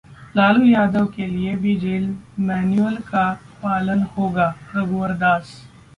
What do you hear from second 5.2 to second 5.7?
दास